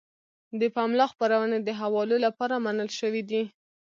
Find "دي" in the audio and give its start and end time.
3.29-3.43